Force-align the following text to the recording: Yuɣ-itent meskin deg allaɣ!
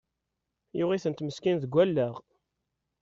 Yuɣ-itent 0.77 1.23
meskin 1.25 1.57
deg 1.63 1.73
allaɣ! 1.83 2.15